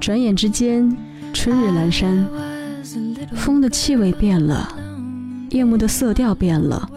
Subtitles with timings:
[0.00, 0.96] 转眼之间，
[1.34, 2.26] 春日阑珊，
[3.34, 4.74] 风的气味变了，
[5.50, 6.88] 夜幕的色调变了，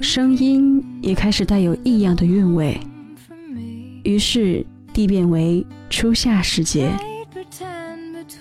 [0.00, 2.80] 声音也开始带有异样的韵味。
[4.04, 6.90] 于是，地变为初夏时节。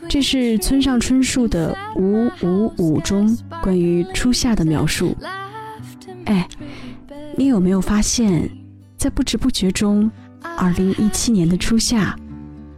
[0.07, 5.15] 这是村上春树的《五五五》中关于初夏的描述。
[6.25, 6.47] 哎，
[7.35, 8.49] 你有没有发现，
[8.95, 10.09] 在不知不觉中，
[10.57, 12.17] 二零一七年的初夏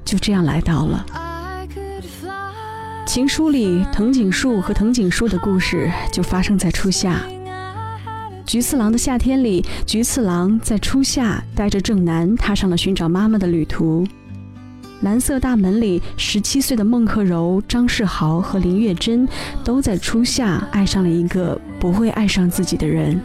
[0.05, 1.05] 就这样来到了？
[3.07, 7.19] 情书里藤井树和藤井树的故事就发生在初夏。
[8.45, 14.05] 菊次郎的夏天里，菊次郎在初夏带着正南踏上了寻找妈妈的旅途。
[15.01, 19.27] 蓝色大门里，十七岁的孟克柔、张世豪和林月珍
[19.63, 23.19] 都在初夏爱上了一个不会爱上自己的人，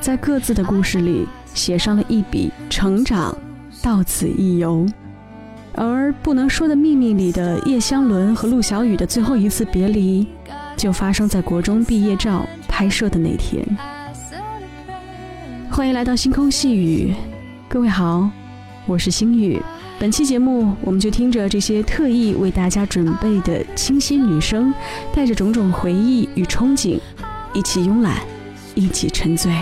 [0.00, 3.36] 在各自的故事里写上了一笔成长，
[3.82, 4.86] 到此一游。
[5.74, 10.26] 而不能说的秘密里的叶湘伦和陆小雨的最后一次别离，
[10.76, 13.64] 就发生在国中毕业照拍摄的那天。
[15.70, 17.14] 欢迎来到星空细雨，
[17.68, 18.28] 各位好，
[18.86, 19.60] 我是星雨。
[19.98, 24.74] 本期节目，我们就听着这些特意为大家准备的清新女声，
[25.14, 26.98] 带着种种回忆与憧憬，
[27.54, 28.16] 一起慵懒，
[28.74, 29.52] 一起沉醉。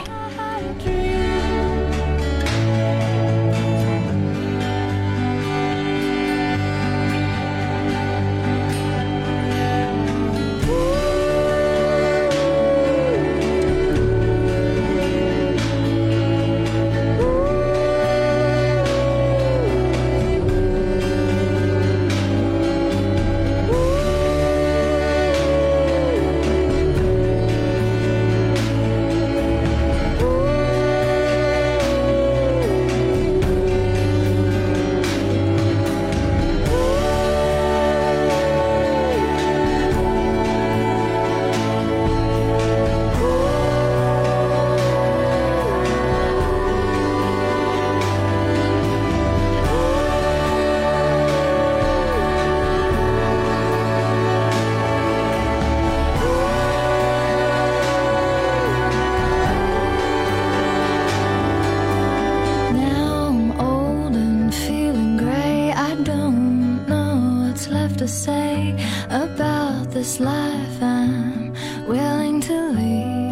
[68.00, 68.74] to say
[69.10, 70.82] about this life.
[70.82, 71.52] I'm
[71.86, 73.29] willing to leave.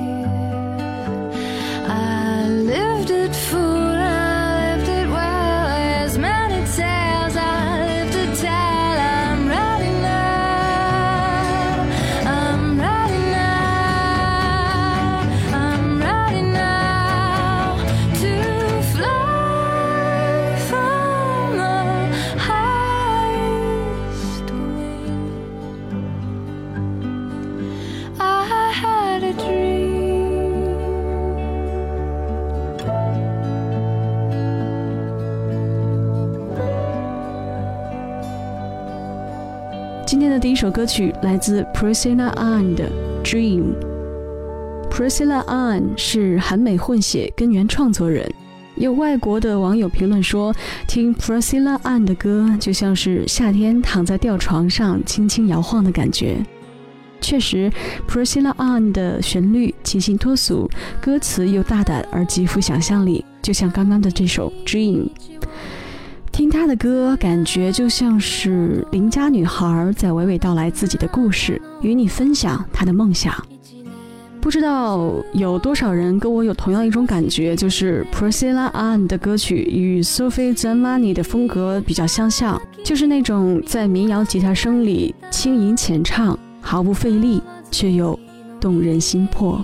[40.38, 42.88] 第一首歌曲来自 Priscilla Ann 的
[43.24, 43.74] 《Dream》。
[44.88, 48.30] Priscilla Ann 是韩美混血根源创作人。
[48.76, 50.54] 有外国的网友评论说，
[50.86, 56.36] 听 Priscilla Ann 的歌就像是夏天躺在吊床上轻轻摇晃的感觉。
[57.20, 57.68] 确实
[58.08, 65.06] ，Priscilla Ann 的旋律清新脱俗，歌词又大胆而极富想象力，就像刚刚的这首《Dream》。
[66.38, 73.34] 听他的歌，感觉就像是邻家女孩在娓娓道来自己的故事，与你分享她的梦想。
[74.40, 88.16] 不知道有多少人跟我有同样一种感觉，就是 Priscilla Ann 的歌曲与 Sophie Zamani 的风格比较相像，就是那种在民谣吉他声里轻吟浅唱，毫不费力，却又
[88.60, 89.60] 动人心魄。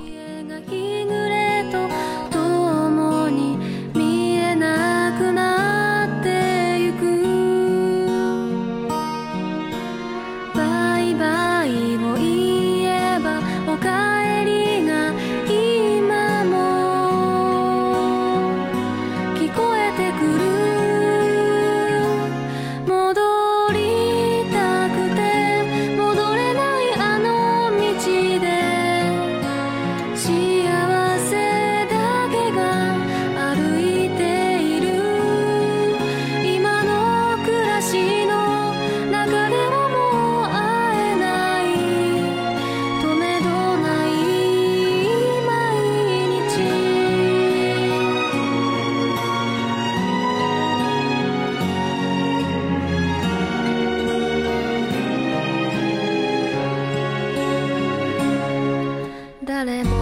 [59.55, 59.94] 誰も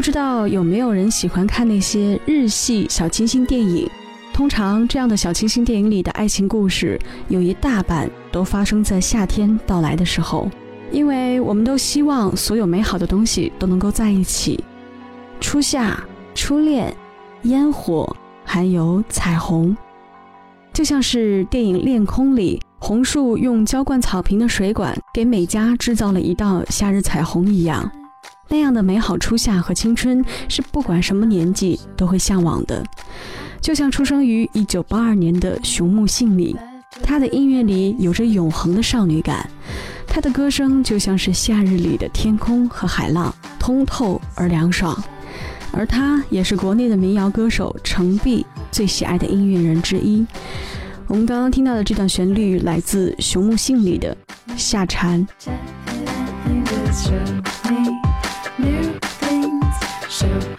[0.00, 3.86] 不知道有没有人喜欢看那些日系小清新电影？
[4.32, 6.98] 通常这样的小清新电影里的爱情故事，
[7.28, 10.48] 有一大半都发生在夏天到来的时候，
[10.90, 14.64] 因为我们都希望所有美好的东西都能够在一起。
[15.38, 16.02] 初夏、
[16.34, 16.96] 初恋、
[17.42, 19.76] 烟火，还有彩虹，
[20.72, 27.92] 就像是电影《恋空》里红树用浇灌草坪的水管给美嘉制造了一道夏日彩虹一样。
[28.50, 32.84] 那样的美好初夏和青春，是不管什么年纪都会向往的。
[33.60, 36.56] 就像出生于一九八二年的熊木杏里，
[37.00, 39.48] 他的音乐里有着永恒的少女感，
[40.04, 45.00] 他的歌声就像是夏日里的天空和海浪，通透而凉爽。
[45.72, 50.26] 而他也是国内的民谣歌手程璧最喜爱的音乐人之一。
[51.06, 54.16] 我们刚刚听到的这段旋律来自熊木杏里的
[54.56, 55.24] 《夏蝉》。
[60.20, 60.49] 这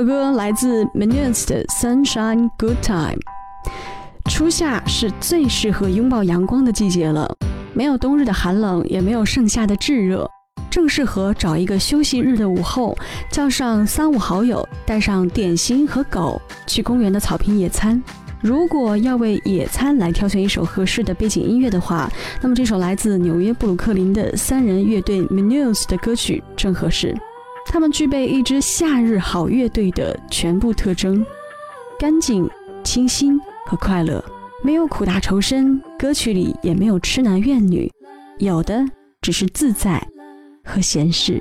[0.00, 3.18] 首歌来自 Minutes 的 Sunshine Good Time。
[4.30, 7.30] 初夏是最适合拥抱阳光的季节了，
[7.74, 10.26] 没有冬日的寒冷，也没有盛夏的炙热，
[10.70, 12.96] 正适合找一个休息日的午后，
[13.30, 18.02] 叫上三五好友，带上点心和狗，去公园的草坪野餐。
[18.40, 27.14] 如果要为野餐来挑选一首合适的背景音乐的话，那么这首来自纽约布鲁克林的三人乐队 Minutes 的歌曲正合适。
[27.66, 31.24] 他们具备一支夏日好乐队的全部特征：
[31.98, 32.48] 干净、
[32.82, 34.22] 清新和快乐，
[34.62, 37.90] 没有苦大仇深，歌曲里也没有痴男怨女，
[38.38, 38.84] 有的
[39.20, 40.02] 只是自在
[40.64, 41.40] 和闲适。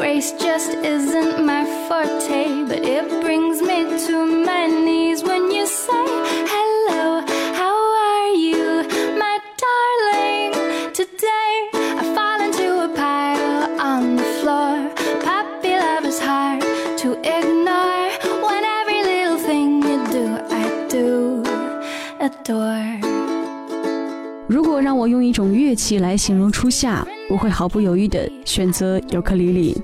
[0.00, 6.06] Grace just isn't my forte, but it brings me to my knees when you say
[6.54, 7.20] hello.
[7.60, 7.76] How
[8.08, 10.52] are you, my darling?
[10.94, 11.52] Today
[12.00, 14.76] I fall into a pile on the floor.
[15.22, 16.62] Puppy love is hard
[17.02, 18.08] to ignore.
[18.46, 21.42] When every little thing you do, I do
[22.20, 23.00] adore.
[24.48, 29.81] 如果让我用一种乐器来形容初夏， 我会毫不犹豫地选择尤克里里。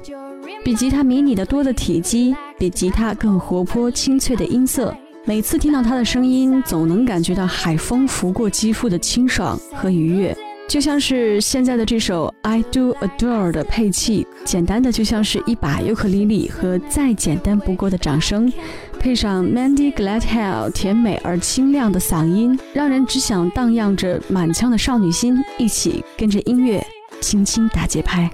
[0.65, 4.93] 比吉他迷你的多的体积，比吉他更活泼清脆的音色。
[5.23, 10.35] 每次听到它的声音，总能感觉到海风拂过肌肤的清爽和愉悦。
[10.67, 18.51] 就像是现在的这首《I Do Adore》的配器，简单的就像是一把尤克里里和再简单不过的掌声，
[18.99, 26.85] 配上 Mandy Gladhill 甜美而清亮的嗓音，让人只想荡漾着满腔的少女心，一起跟着音乐
[27.21, 28.29] 轻轻打节拍。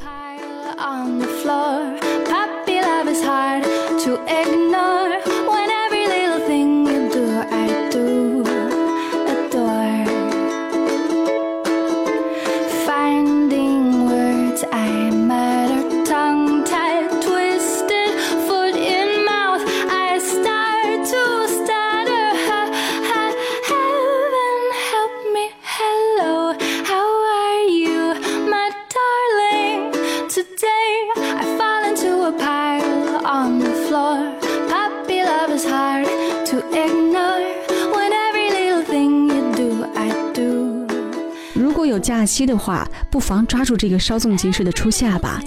[42.04, 45.42] 假期的话，不妨抓住这个稍纵即逝的初夏吧，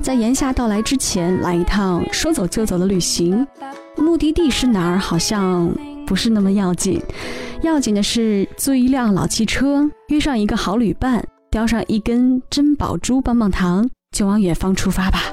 [0.00, 3.46] 在炎夏到来之前来一趟说走就走的旅行。
[3.98, 4.98] 目的地是哪儿？
[4.98, 5.70] 好像
[6.06, 7.02] 不是那么要紧，
[7.62, 15.24] 要紧的是租一辆老汽车，约上一个好旅伴，叼上一根珍宝珠棒棒糖，就往远方出发吧。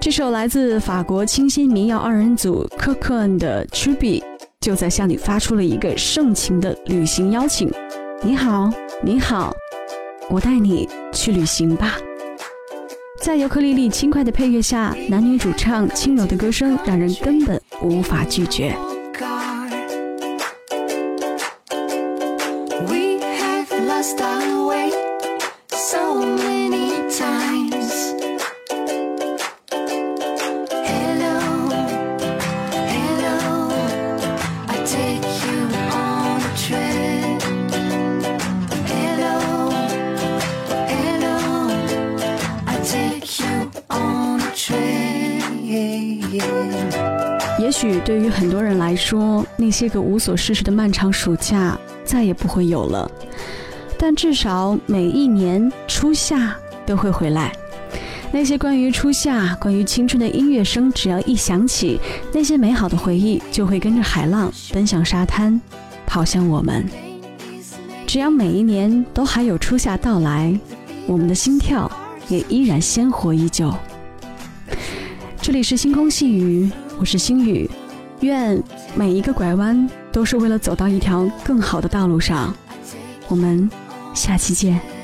[0.00, 4.24] 这首来自法国清新民谣二人组 c o c o n 的《t r i b y
[4.60, 7.70] 就在向你发出了一个盛情的旅行邀请。
[8.20, 8.68] 你好，
[9.00, 9.54] 你好，
[10.28, 11.96] 我带你去旅行吧。
[13.22, 18.76] 在尤克里里轻快的配乐下，男女主唱轻柔的歌声让人根本无法拒绝。
[22.88, 24.97] We have lost our way.
[49.58, 53.10] 那些个无所事事的漫长暑假再也不会有了。
[53.98, 57.52] 但至少每一年初夏都会回来。
[58.30, 61.98] 那些关于初夏、关于青春的音乐声，只要一响起，
[62.32, 65.60] 那些美好的回忆就会跟着海浪奔向沙滩，
[66.06, 66.86] 跑向我们。
[68.06, 70.58] 只要每一年都还有初夏到来，
[71.06, 71.90] 我们的心跳
[72.28, 73.74] 也依然鲜活依旧。
[75.40, 76.70] 这里是星空细雨。
[77.00, 77.70] 我是星宇，
[78.20, 78.60] 愿
[78.94, 82.54] 每一个拐弯都是为了走到一条更好的道路上。
[83.28, 83.70] 我们
[84.14, 84.97] 下期见。